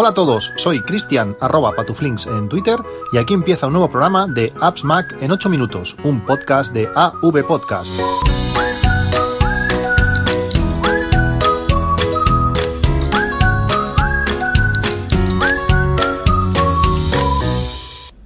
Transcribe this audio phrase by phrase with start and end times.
[0.00, 2.78] Hola a todos, soy Cristian arroba patuflinks en Twitter
[3.12, 6.88] y aquí empieza un nuevo programa de Apps Mac en 8 minutos, un podcast de
[6.94, 7.90] AV Podcast.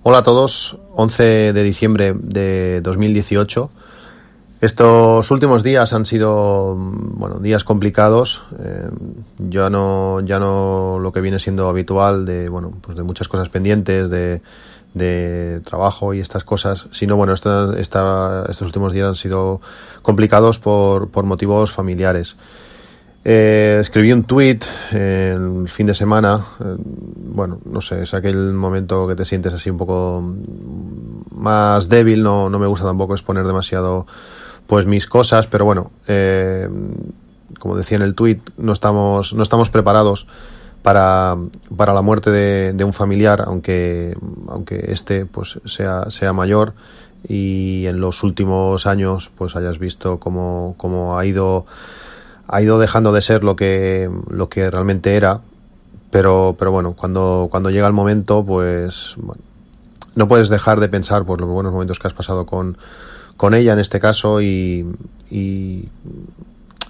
[0.03, 3.71] Hola a todos, 11 de diciembre de 2018.
[4.63, 8.45] Estos últimos días han sido bueno días complicados.
[8.61, 8.89] Eh,
[9.51, 13.49] ya no ya no lo que viene siendo habitual de bueno pues de muchas cosas
[13.49, 14.41] pendientes de,
[14.95, 19.61] de trabajo y estas cosas, sino bueno esta, estos últimos días han sido
[20.01, 22.37] complicados por, por motivos familiares.
[23.25, 24.61] Eh, escribí un tweet
[24.93, 26.41] el fin de semana.
[26.61, 30.23] Eh, bueno, no sé, es aquel momento que te sientes así un poco
[31.35, 32.23] más débil.
[32.23, 34.07] No, no me gusta tampoco exponer demasiado
[34.73, 36.67] pues mis cosas, pero bueno, eh,
[37.59, 40.27] como decía en el tweet, no estamos, no estamos preparados
[40.81, 41.37] para,
[41.77, 44.17] para la muerte de, un familiar, aunque,
[44.49, 46.73] aunque este pues sea, sea mayor.
[47.29, 51.67] Y en los últimos años pues hayas visto cómo, cómo ha ido
[52.49, 55.43] ha ido dejando de ser lo que lo que realmente era.
[56.11, 59.17] Pero pero bueno cuando cuando llega el momento pues
[60.15, 62.79] no puedes dejar de pensar por los buenos momentos que has pasado con
[63.43, 64.87] con ella en este caso y,
[65.29, 65.89] y,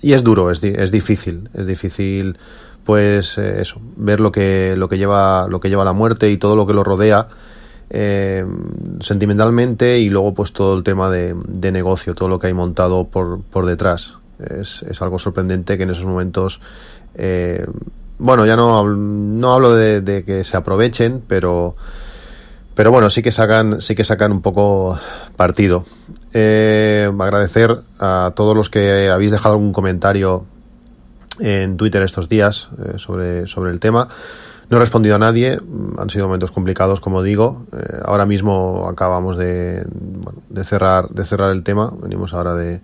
[0.03, 2.37] es duro, es, es, difícil, es difícil
[2.85, 6.37] pues eh, eso, ver lo que, lo que lleva, lo que lleva la muerte y
[6.37, 7.27] todo lo que lo rodea
[7.89, 8.45] eh,
[9.01, 13.05] sentimentalmente y luego pues todo el tema de, de negocio, todo lo que hay montado
[13.05, 14.19] por, por detrás.
[14.39, 16.61] Es, es, algo sorprendente que en esos momentos
[17.15, 17.65] eh,
[18.19, 21.77] bueno, ya no, no hablo de, de, que se aprovechen, pero
[22.75, 24.99] pero bueno, sí que sacan, sí que sacan un poco
[25.37, 25.85] partido.
[26.35, 30.47] Eh, agradecer a todos los que habéis dejado algún comentario
[31.41, 34.09] en Twitter estos días eh, sobre, sobre el tema.
[34.71, 35.59] No he respondido a nadie,
[35.99, 37.67] han sido momentos complicados, como digo.
[37.73, 42.81] Eh, ahora mismo acabamos de, bueno, de, cerrar, de cerrar el tema, venimos ahora de,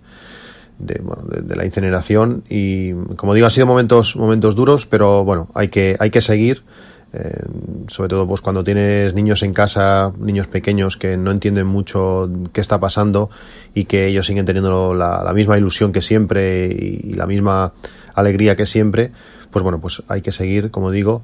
[0.77, 5.49] de, bueno, de, la incineración y, como digo, han sido momentos, momentos duros, pero bueno,
[5.55, 6.63] hay que, hay que seguir.
[7.11, 7.41] Eh,
[7.87, 12.61] sobre todo pues cuando tienes niños en casa, niños pequeños que no entienden mucho qué
[12.61, 13.31] está pasando
[13.73, 17.73] y que ellos siguen teniendo la, la misma ilusión que siempre y, la misma
[18.13, 19.11] alegría que siempre,
[19.49, 21.23] pues bueno, pues hay que seguir, como digo,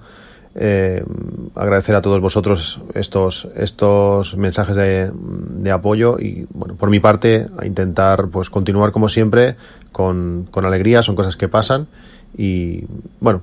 [0.55, 1.03] eh,
[1.53, 7.47] agradecer a todos vosotros estos, estos mensajes de, de, apoyo y bueno, por mi parte
[7.59, 9.57] a intentar pues continuar como siempre
[9.91, 11.87] con, con alegría, son cosas que pasan
[12.37, 12.85] y
[13.19, 13.41] bueno,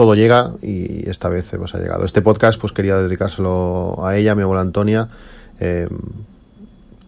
[0.00, 2.06] todo llega y esta vez pues, ha llegado.
[2.06, 5.10] Este podcast pues quería dedicárselo a ella, a mi abuela Antonia,
[5.58, 5.90] eh,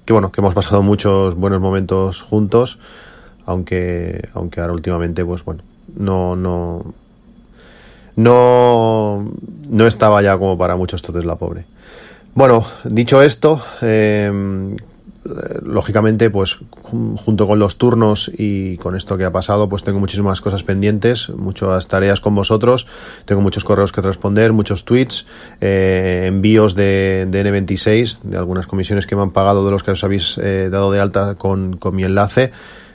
[0.04, 2.78] que bueno, que hemos pasado muchos buenos momentos juntos,
[3.46, 5.62] aunque, aunque ahora últimamente pues bueno,
[5.96, 6.92] no, no,
[8.16, 9.26] no,
[9.70, 11.64] no estaba ya como para muchos entonces la pobre.
[12.34, 14.76] Bueno, dicho esto, eh,
[15.62, 16.58] lógicamente, pues
[16.92, 21.30] junto con los turnos y con esto que ha pasado, pues tengo muchísimas cosas pendientes,
[21.30, 22.86] muchas tareas con vosotros,
[23.24, 25.26] tengo muchos correos que responder, muchos tweets,
[25.60, 29.92] eh, envíos de, de, N26, de algunas comisiones que me han pagado de los que
[29.92, 32.52] os habéis eh, dado de alta con, con mi enlace.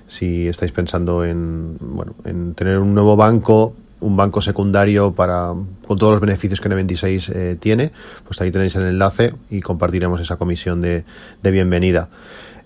[0.07, 5.53] Si estáis pensando en, bueno, en tener un nuevo banco un banco secundario para
[5.87, 7.91] con todos los beneficios que N26 eh, tiene,
[8.25, 11.03] pues ahí tenéis el enlace y compartiremos esa comisión de,
[11.41, 12.09] de bienvenida.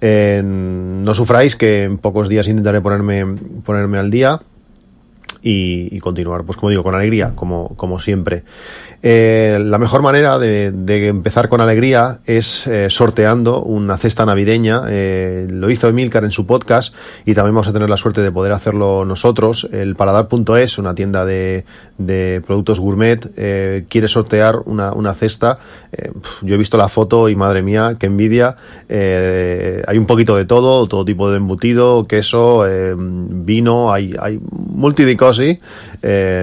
[0.01, 3.25] Eh, no sufráis que en pocos días intentaré ponerme,
[3.63, 4.41] ponerme al día
[5.41, 8.44] y, continuar, pues como digo, con alegría, como, como siempre.
[9.03, 14.84] Eh, la mejor manera de, de, empezar con alegría es eh, sorteando una cesta navideña.
[14.90, 16.94] Eh, lo hizo Emilcar en su podcast
[17.25, 19.68] y también vamos a tener la suerte de poder hacerlo nosotros.
[19.72, 21.66] El paladar.es, una tienda de,
[21.97, 25.57] de productos gourmet, eh, quiere sortear una, una cesta.
[26.41, 28.56] Yo he visto la foto y madre mía, qué envidia.
[28.90, 32.66] Hay un poquito de todo, todo tipo de embutido, queso,
[32.96, 34.40] vino, hay, hay
[35.31, 35.59] multidicosi.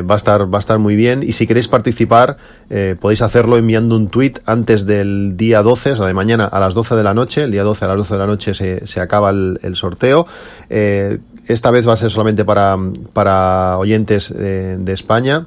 [0.09, 1.23] va, a estar, va a estar muy bien.
[1.23, 2.37] Y si queréis participar,
[2.71, 6.61] eh, podéis hacerlo enviando un tweet antes del día 12, o sea, de mañana a
[6.61, 7.45] las 12 de la noche.
[7.45, 10.27] El día 12 a las 12 de la noche se, se acaba el, sorteo.
[10.71, 12.77] Eh, esta vez va a ser solamente para,
[13.13, 15.47] para oyentes de España.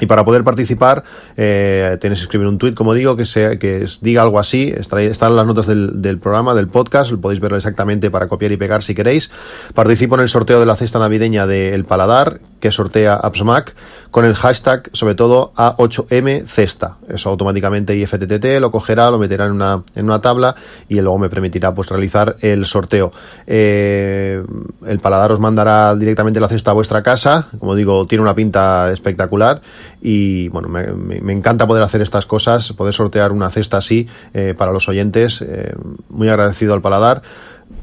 [0.00, 1.04] Y para poder participar,
[1.36, 4.72] eh, tenéis que escribir un tweet, como digo, que sea, que diga algo así.
[4.76, 8.56] Están las notas del, del, programa, del podcast, lo podéis verlo exactamente para copiar y
[8.56, 9.30] pegar si queréis.
[9.74, 13.74] Participo en el sorteo de la cesta navideña de El Paladar, que sortea AppsMac
[14.10, 16.96] con el hashtag, sobre todo A8M Cesta.
[17.08, 20.54] Eso automáticamente IFTTT lo cogerá, lo meterá en una, en una tabla
[20.88, 23.12] y luego me permitirá pues realizar el sorteo.
[23.46, 24.42] Eh,
[24.86, 27.48] el paladar os mandará directamente la cesta a vuestra casa.
[27.58, 29.60] Como digo, tiene una pinta espectacular
[30.00, 34.72] y bueno, me, encanta poder hacer estas cosas, poder sortear una cesta así eh, para
[34.72, 35.42] los oyentes.
[35.42, 35.74] Eh,
[36.08, 37.22] muy agradecido al paladar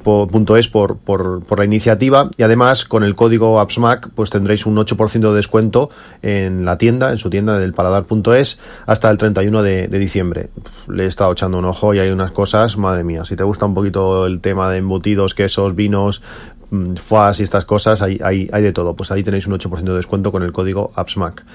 [0.04, 5.30] por, por, por, la iniciativa y además con el código AppsMac pues tendréis un 8%
[5.30, 5.90] de descuento
[6.22, 10.50] en la tienda, en su tienda del paladar.es hasta el 31 de, de, diciembre.
[10.88, 13.66] Le he estado echando un ojo y hay unas cosas, madre mía, si te gusta
[13.66, 16.22] un poquito el tema de embutidos, quesos, vinos,
[16.70, 18.96] mm, foas y estas cosas, hay, hay, hay de todo.
[18.96, 21.46] Pues ahí tenéis un 8% de descuento con el código AppsMac.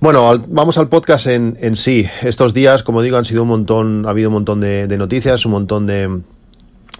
[0.00, 2.06] Bueno, vamos al podcast en, en sí.
[2.22, 5.52] Estos días, como digo, han sido un montón, ha habido un montón de noticias, un
[5.52, 6.22] montón de,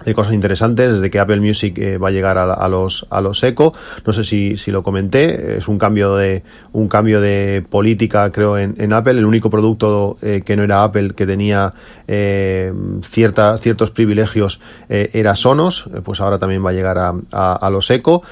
[0.07, 3.43] hay cosas interesantes desde que Apple Music eh, va a llegar a, los a los
[3.43, 3.75] Echo.
[4.07, 6.43] No sé si, si lo comenté es un cambio de
[6.73, 9.19] un cambio de política creo en, en Apple.
[9.19, 11.75] El único producto eh, que no era Apple que tenía
[12.09, 12.73] eh,
[13.03, 17.91] ciertos privilegios eh, era Sonos pues ahora también va a llegar a, a, a, los
[17.91, 18.23] Echo.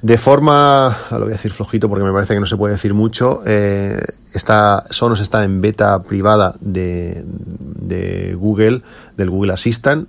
[0.00, 2.94] De forma lo voy a decir flojito porque me parece que no se puede decir
[2.94, 3.42] mucho
[4.34, 7.24] está Sonos está en beta privada de,
[8.38, 8.82] Google
[9.16, 10.08] del Google Assistant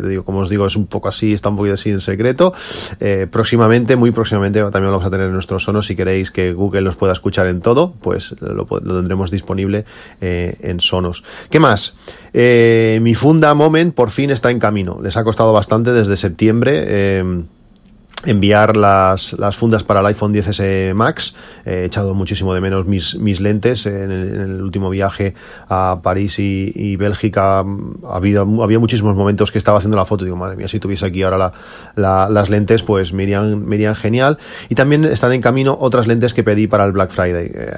[0.00, 2.52] digo, como os digo, es un poco así, está un poquito así en secreto.
[3.00, 5.86] Eh, próximamente, muy próximamente, también vamos a tener en nuestros sonos.
[5.86, 9.84] Si queréis que Google nos pueda escuchar en todo, pues lo, tendremos disponible
[10.20, 11.24] eh, en Sonos.
[11.50, 11.94] ¿Qué más?
[12.32, 14.98] Eh, mi funda Moment por fin está en camino.
[15.02, 17.22] Les ha costado bastante desde septiembre
[18.24, 21.34] enviar las, las fundas para el iPhone 10S Max.
[21.64, 23.86] He echado muchísimo de menos mis, mis lentes.
[23.86, 25.34] En el, último viaje
[25.68, 30.24] a París y, y Bélgica ha habido, había muchísimos momentos que estaba haciendo la foto
[30.24, 31.52] digo, madre mía, si tuviese aquí ahora la,
[31.96, 34.38] la, las lentes, pues me irían, me irían genial.
[34.68, 37.50] Y también están en camino otras lentes que pedí para el Black Friday.
[37.52, 37.72] Eh,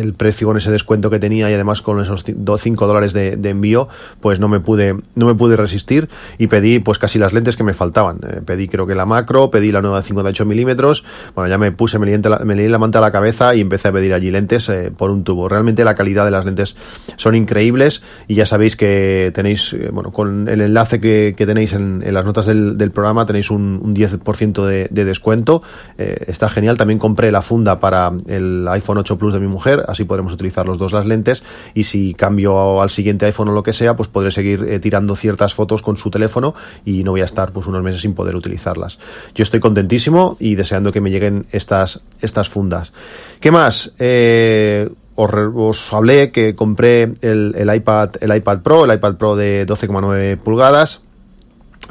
[0.00, 3.50] el precio con ese descuento que tenía y además con esos 5 dólares de, de,
[3.50, 3.88] envío,
[4.20, 6.08] pues no me pude, no me pude resistir
[6.38, 8.18] y pedí pues casi las lentes que me faltaban.
[8.28, 11.04] Eh, pedí creo que la macro, pedí la nueva de 58 milímetros.
[11.34, 13.92] Bueno, ya me puse, me leí, la, la manta a la cabeza y empecé a
[13.92, 15.48] pedir allí lentes eh, por un tubo.
[15.48, 16.76] Realmente la calidad de las lentes
[17.16, 22.02] son increíbles y ya sabéis que tenéis, eh, bueno, con el enlace que, tenéis en,
[22.12, 25.62] las notas del, programa tenéis un, un 10% de, de, descuento.
[25.98, 26.76] Eh, está genial.
[26.76, 30.66] También compré la funda para el iPhone 8 Plus de mi mujer, así podremos utilizar
[30.66, 31.42] los dos las lentes
[31.74, 35.54] y si cambio al siguiente iPhone o lo que sea, pues podré seguir tirando ciertas
[35.54, 36.54] fotos con su teléfono
[36.84, 38.98] y no voy a estar pues unos meses sin poder utilizarlas.
[39.34, 42.94] Yo estoy contentísimo y deseando que me lleguen estas, estas fundas.
[43.40, 43.92] ¿Qué más?
[43.98, 49.36] Eh, os, os, hablé que compré el, el, iPad, el iPad Pro, el iPad Pro
[49.36, 51.02] de 12,9 pulgadas.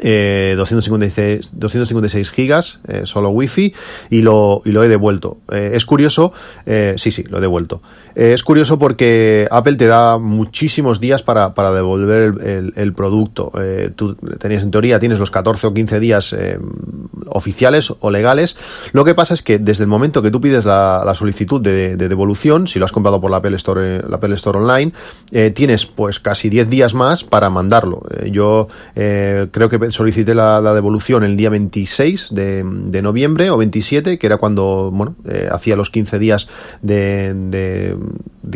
[0.02, 3.74] Eh, 256, 256 gigas, eh, solo wifi,
[4.10, 5.38] y lo, y lo he devuelto.
[5.52, 6.34] Eh, es curioso,
[6.98, 7.82] sí, sí, lo he devuelto.
[8.16, 13.52] Es curioso porque Apple te da muchísimos días para, devolver el, producto.
[13.96, 16.36] Tú tenías, en teoría, tienes los 14 o 15 días
[17.28, 18.56] oficiales o legales.
[18.94, 22.08] Lo que pasa es que desde el momento que tú pides la, solicitud de, de,
[22.08, 24.94] devolución, si lo has comprado por la Apple Store, la Apple Store Online,
[25.54, 28.02] tienes pues casi 10 días más para mandarlo.
[28.32, 34.38] Yo creo que solicité la, devolución el día 26 de, noviembre o 27, que era
[34.38, 35.16] cuando, bueno,
[35.52, 36.48] hacía los 15 días
[36.82, 37.96] de, de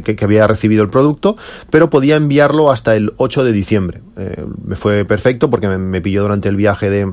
[0.01, 1.37] que, había recibido el producto,
[1.69, 4.01] pero podía enviarlo hasta el 8 de diciembre.
[4.17, 7.11] Eh, me fue perfecto porque me pilló durante el viaje de,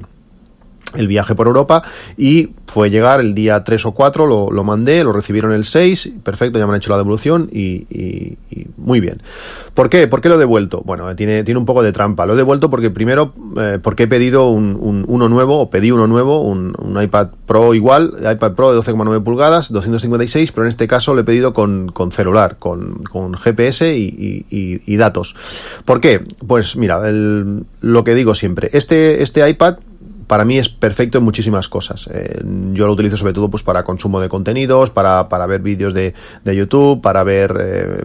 [0.97, 1.83] el viaje por Europa
[2.17, 6.59] y fue llegar el día 3 o 4, lo, mandé, lo recibieron el 6, perfecto,
[6.59, 7.87] ya me han hecho la devolución y,
[8.77, 9.23] muy bien.
[9.75, 10.07] ¿Por qué?
[10.09, 10.83] ¿Por qué lo he devuelto?
[10.85, 12.27] Bueno, tiene, tiene un poco de trampa.
[12.27, 15.91] Lo he devuelto porque primero, eh, porque he pedido un, un, uno nuevo, o pedí
[15.91, 20.69] uno nuevo, un, un iPad Pro igual, iPad Pro de 12,9 pulgadas, 256, pero en
[20.69, 25.35] este caso lo he pedido con, con celular, con, con GPS y, y, datos.
[25.85, 26.23] ¿Por qué?
[26.47, 29.77] Pues mira, el, lo que digo siempre, este, este iPad
[30.27, 32.09] para mí es perfecto en muchísimas cosas.
[32.13, 32.43] Eh,
[32.73, 36.15] yo lo utilizo sobre todo pues para consumo de contenidos, para, para ver vídeos de,
[36.45, 38.03] de YouTube, para ver eh,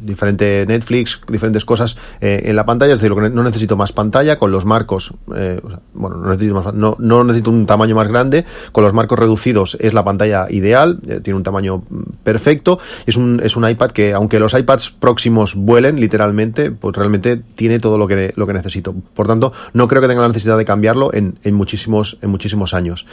[0.00, 2.94] diferente Netflix, diferentes cosas eh, en la pantalla.
[2.94, 5.14] Es decir, no necesito más pantalla con los marcos.
[5.36, 5.60] Eh,
[5.94, 8.44] bueno, no necesito, más, no, no, necesito un tamaño más grande.
[8.72, 11.00] Con los marcos reducidos es la pantalla ideal.
[11.22, 11.82] Tiene un tamaño
[12.22, 12.78] perfecto.
[13.06, 17.78] Es un, es un iPad que, aunque los iPads próximos vuelen literalmente, pues realmente tiene
[17.78, 18.94] todo lo que, lo que necesito.
[19.14, 22.74] Por tanto, no creo que tenga la necesidad de cambiarlo en, en muchísimos, en muchísimos
[22.74, 23.06] años.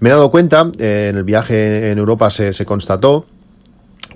[0.00, 3.26] Me he dado cuenta, eh, en el viaje en Europa se, constató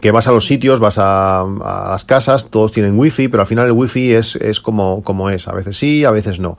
[0.01, 1.45] que vas a los sitios, vas a,
[1.91, 5.49] las casas, todos tienen wifi, pero al final el wifi es, es como, como es.
[5.49, 6.57] A veces sí, a veces no.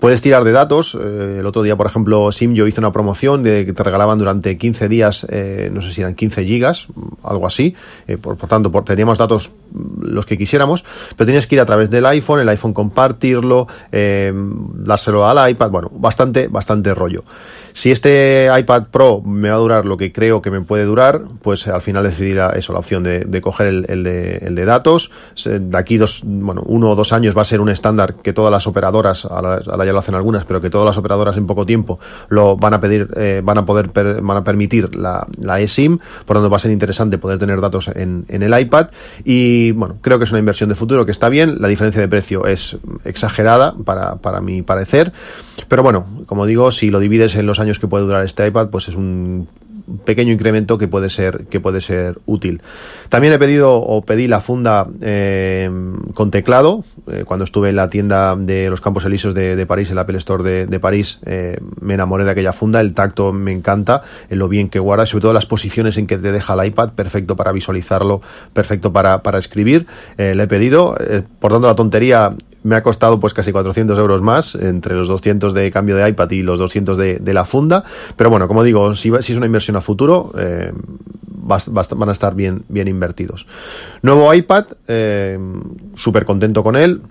[0.00, 0.96] Puedes tirar de datos.
[0.98, 4.56] Eh, el otro día, por ejemplo, Simyo hizo una promoción de que te regalaban durante
[4.56, 6.86] 15 días, eh, no sé si eran 15 gigas,
[7.22, 7.74] algo así.
[8.08, 11.90] Eh, por, tanto, teníamos datos mm, los que quisiéramos, pero tenías que ir a través
[11.90, 17.22] del iPhone, el iPhone compartirlo, dárselo al iPad, bueno, bastante, bastante rollo.
[17.72, 21.22] Si este iPad Pro me va a durar lo que creo que me puede durar,
[21.42, 25.10] pues al final decidí eso, la opción de, coger el, de, datos.
[25.44, 28.50] De aquí dos, bueno, uno o dos años va a ser un estándar que todas
[28.50, 29.60] las operadoras, ahora,
[29.92, 33.08] lo hacen algunas, pero que todas las operadoras en poco tiempo lo van a pedir,
[33.16, 36.60] eh, van a poder, van a permitir la, la eSIM, por lo tanto va a
[36.60, 38.88] ser interesante poder tener datos en, en el iPad.
[39.24, 42.08] Y bueno, creo que es una inversión de futuro que está bien, la diferencia de
[42.08, 45.12] precio es exagerada para, para mi parecer,
[45.68, 48.68] pero bueno, como digo, si lo divides en los años que puede durar este iPad,
[48.68, 49.48] pues es un
[50.04, 52.62] pequeño incremento que puede ser que puede ser útil.
[53.08, 55.70] También he pedido o pedí la funda eh,
[56.14, 59.90] con teclado eh, cuando estuve en la tienda de los Campos Elíseos de, de París,
[59.90, 62.80] el Apple Store de, de París, eh, me enamoré de aquella funda.
[62.80, 66.18] El tacto me encanta, en lo bien que guarda, sobre todo las posiciones en que
[66.18, 68.20] te deja el iPad, perfecto para visualizarlo,
[68.52, 69.86] perfecto para, para escribir.
[70.16, 70.96] Le he pedido,
[71.38, 75.54] por tanto la tontería me ha costado pues casi 400 euros más entre los 200
[75.54, 77.84] de cambio de iPad y los 200 de, la funda.
[78.16, 80.72] Pero bueno como digo si, es una inversión a futuro eh,
[81.50, 83.46] va, va, van a estar bien, bien invertidos.
[84.02, 85.38] Nuevo iPad eh,
[85.94, 87.02] súper contento con él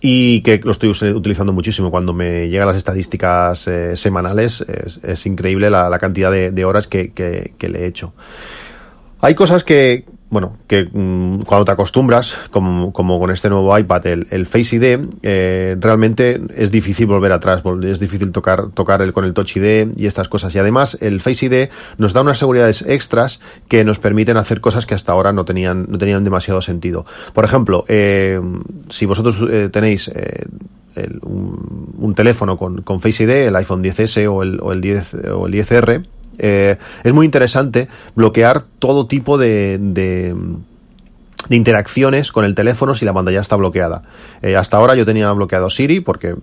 [0.00, 1.90] y que lo estoy utilizando muchísimo.
[1.90, 4.64] Cuando me llegan las estadísticas eh, semanales
[5.02, 8.12] es, increíble la, cantidad de, horas que, que le he hecho.
[9.20, 14.06] Hay cosas que, bueno, que mmm, cuando te acostumbras, como, como, con este nuevo iPad,
[14.06, 19.12] el, el Face ID, eh, realmente es difícil volver atrás, es difícil tocar, tocar el,
[19.12, 20.54] con el Touch ID y estas cosas.
[20.54, 24.84] Y además, el Face ID nos da unas seguridades extras que nos permiten hacer cosas
[24.84, 27.06] que hasta ahora no tenían, no tenían demasiado sentido.
[27.32, 28.40] Por ejemplo, eh,
[28.90, 30.44] si vosotros eh, tenéis eh,
[30.94, 34.80] el, un, un, teléfono con, con Face ID, el iPhone 10S o el, o el
[34.80, 36.04] 10 o el 10R,
[36.38, 39.78] eh, es muy interesante bloquear todo tipo de,
[41.48, 44.02] de interacciones con el teléfono si la pantalla está bloqueada.
[44.42, 46.34] Eh, hasta ahora yo tenía bloqueado Siri porque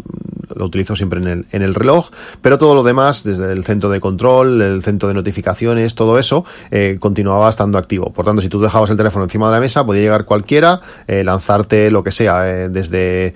[0.56, 2.12] lo utilizo siempre en el, en el reloj,
[2.42, 6.46] pero todo lo demás, desde el centro de control, el centro de notificaciones, todo eso,
[6.72, 8.14] eh, continuaba estando activo.
[8.14, 11.92] Por tanto, si tú dejabas el teléfono encima de la mesa, podía llegar cualquiera, lanzarte
[11.92, 13.34] lo que sea, desde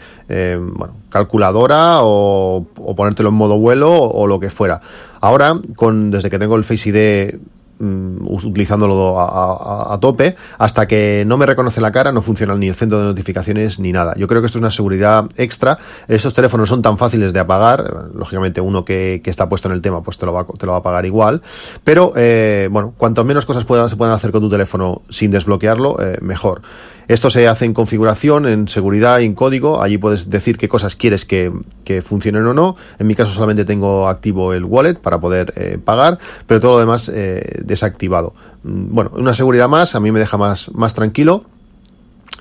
[1.09, 4.79] calculadora o, ponértelo en modo vuelo o lo que fuera.
[5.21, 7.39] Ahora, con, desde que tengo el Face ID
[7.81, 12.75] Mm, utilizándolo a, tope, hasta que no me reconoce la cara, no funciona ni el
[12.75, 14.15] centro de notificaciones ni nada.
[14.17, 15.79] Yo creo que esto es una seguridad extra.
[16.09, 19.81] Estos teléfonos son tan fáciles de apagar, lógicamente uno que, que está puesto en el
[19.81, 21.41] tema, pues te lo va, te lo va a apagar igual.
[21.85, 26.01] Pero, eh, bueno, cuanto menos cosas puedan, se puedan hacer con tu teléfono sin desbloquearlo,
[26.01, 26.61] eh, mejor.
[27.09, 29.81] Esto se hace en configuración, en seguridad en código.
[29.81, 31.51] Allí puedes decir qué cosas quieres que,
[31.83, 32.77] que funcionen o no.
[32.99, 36.79] En mi caso solamente tengo activo el wallet para poder eh, pagar, pero todo lo
[36.79, 38.35] demás eh, desactivado.
[38.61, 41.45] Mm, bueno, una seguridad más, a mí me deja más, más tranquilo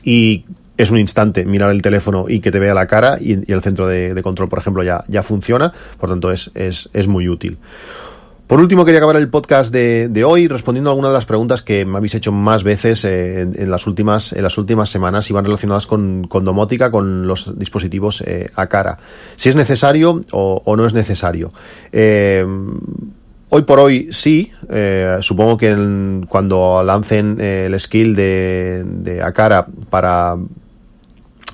[0.02, 0.44] y
[0.76, 3.62] es un instante mirar el teléfono y que te vea la cara y, y el
[3.62, 5.72] centro de, de, control, por ejemplo, ya, ya funciona.
[5.98, 7.56] Por tanto, es, es, es muy útil.
[8.48, 11.84] Por último, quería acabar el podcast de, hoy respondiendo a algunas de las preguntas que
[11.84, 15.44] me habéis hecho más veces eh, en, las últimas, en las últimas semanas y van
[15.44, 19.00] relacionadas con, domótica, con los dispositivos eh, a cara.
[19.36, 21.52] Si es necesario o, no es necesario.
[21.92, 22.46] Eh,
[23.50, 24.52] Hoy por hoy sí,
[25.20, 25.74] supongo que
[26.28, 30.36] cuando lancen el skill de, de Akara para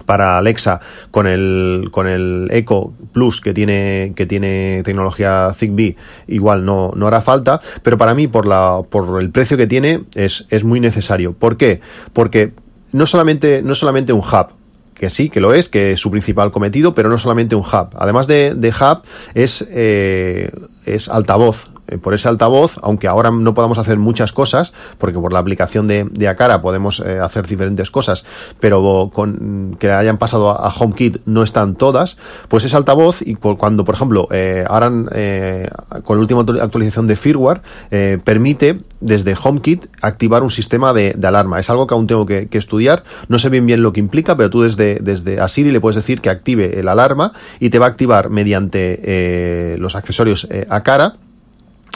[0.06, 5.96] para Alexa con el con el Echo Plus que tiene que tiene tecnología Zigbee
[6.26, 10.04] igual no, no hará falta pero para mí por la por el precio que tiene
[10.14, 11.80] es, es muy necesario ¿por qué?
[12.12, 12.52] porque
[12.92, 14.48] no solamente no solamente un hub
[14.94, 17.88] que sí, que lo es, que es su principal cometido, pero no solamente un hub.
[17.96, 19.02] Además de, de hub,
[19.34, 20.50] es, eh,
[20.86, 21.68] es altavoz,
[22.00, 26.04] por ese altavoz, aunque ahora no podamos hacer muchas cosas, porque por la aplicación de,
[26.10, 28.24] de Acara podemos eh, hacer diferentes cosas,
[28.60, 32.16] pero con que hayan pasado a, HomeKit no están todas,
[32.48, 35.68] pues ese altavoz, y cuando, por ejemplo, eh, ahora eh,
[36.04, 41.26] con la última actualización de firmware, eh, permite desde HomeKit activar un sistema de, de,
[41.26, 41.60] alarma.
[41.60, 44.48] Es algo que aún tengo que, estudiar, no sé bien bien lo que implica, pero
[44.50, 47.88] tú desde, desde Siri le puedes decir que active el alarma y te va a
[47.90, 51.16] activar mediante eh, los accesorios a cara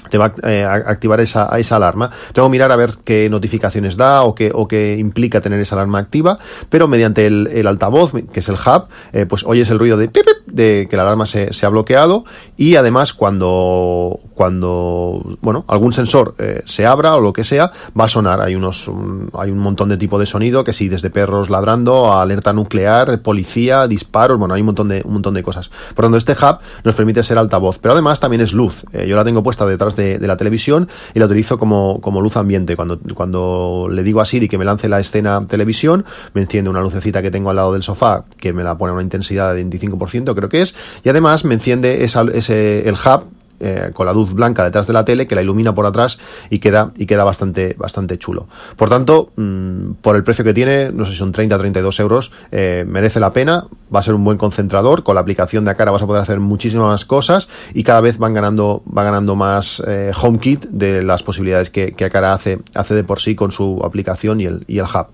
[0.09, 2.11] te va eh, a activar esa, esa alarma.
[2.33, 5.75] Tengo que mirar a ver qué notificaciones da o qué, o qué implica tener esa
[5.75, 6.38] alarma activa,
[6.69, 10.25] pero mediante el, altavoz, que es el hub, eh, pues oyes el ruido de pip,
[10.47, 12.25] de que la alarma se, se, ha bloqueado
[12.57, 18.05] y además cuando, cuando bueno, algún sensor eh, se abra o lo que sea, va
[18.05, 18.41] a sonar.
[18.41, 18.91] Hay unos
[19.35, 23.21] hay un montón de tipo de sonido que sí, desde perros ladrando a alerta nuclear,
[23.21, 25.71] policía, disparos, bueno, hay un montón de, un montón de cosas.
[25.95, 28.85] Por lo tanto, este hub nos permite ser altavoz, pero además también es luz.
[28.93, 32.76] yo la tengo puesta detrás de, la televisión y la utilizo como, como luz ambiente.
[32.76, 36.81] Cuando, cuando le digo a Siri que me lance la escena televisión, me enciende una
[36.81, 39.67] lucecita que tengo al lado del sofá que me la pone a una intensidad de
[39.67, 40.75] 25%, creo que es,
[41.05, 43.26] y además me enciende esa, ese, el hub
[43.61, 46.19] eh, con la luz blanca detrás de la tele que la ilumina por atrás
[46.50, 48.47] y queda, y queda bastante, bastante chulo.
[48.77, 52.33] Por tanto, mm, por el precio que tiene, no sé si son 30 32 euros,
[52.53, 55.91] eh, merece la pena, va a ser un buen concentrador, con la aplicación de Acara
[55.91, 60.12] vas a poder hacer muchísimas cosas y cada vez van ganando, va ganando más eh,
[60.15, 64.41] HomeKit de las posibilidades que, que Acara hace, hace de por sí con su aplicación
[64.41, 65.07] y el, y el hub.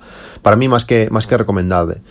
[0.43, 2.03] Para mí más que, más que recomendable.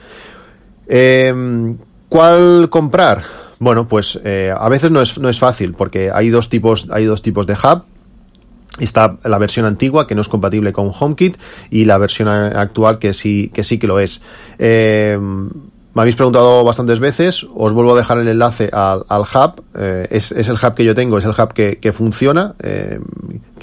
[2.13, 3.42] ¿Cuál comprar?
[3.63, 7.05] Bueno, pues eh, a veces no es, no es fácil porque hay dos tipos, hay
[7.05, 7.83] dos tipos de hub.
[8.77, 11.37] Está la versión antigua que no es compatible con HomeKit
[11.69, 14.21] y la versión actual que sí que sí que lo es.
[14.59, 15.17] Eh,
[15.93, 20.31] me habéis preguntado bastantes veces, os vuelvo a dejar el enlace al, hub, eh, es,
[20.31, 22.99] el hub que yo tengo, es el hub que, funciona, eh,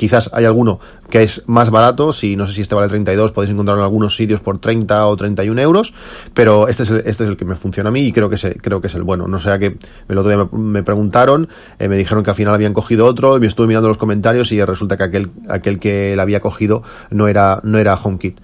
[0.00, 0.80] quizás hay alguno
[1.10, 4.16] que es más barato, si no sé si este vale 32, podéis encontrarlo en algunos
[4.16, 5.92] sitios por 30 o 31 euros,
[6.32, 8.36] pero este es el, este es el que me funciona a mí y creo que,
[8.36, 9.76] es, creo que es el bueno, no sea que
[10.08, 13.40] el otro día me, preguntaron, eh, me dijeron que al final habían cogido otro y
[13.40, 17.60] me estuve mirando los comentarios y resulta que aquel, que la había cogido no era,
[17.62, 18.38] no era HomeKit.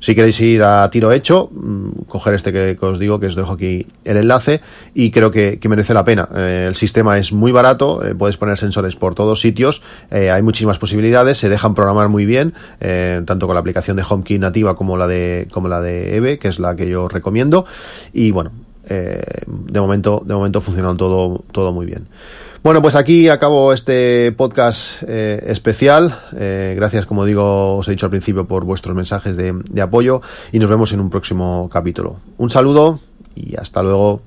[0.00, 3.52] Si queréis ir a tiro hecho, mm, coger este que, os digo, que os dejo
[3.52, 4.60] aquí el enlace,
[4.94, 6.28] y creo que, merece la pena.
[6.34, 10.42] Eh, el sistema es muy barato, eh, puedes poner sensores por todos sitios, eh, hay
[10.42, 12.54] muchísimas posibilidades, se dejan programar muy bien,
[13.24, 16.48] tanto con la aplicación de HomeKey nativa como la de, como la de Eve, que
[16.48, 17.66] es la que yo recomiendo,
[18.12, 18.52] y bueno,
[18.88, 22.06] de momento, de momento funcionan todo, todo muy bien.
[22.66, 26.18] Bueno, pues aquí acabo este podcast eh, especial.
[26.36, 30.20] Eh, gracias, como digo, os he dicho al principio, por vuestros mensajes de apoyo
[30.50, 32.16] y nos vemos en un próximo capítulo.
[32.38, 32.98] Un saludo
[33.36, 34.20] y hasta luego.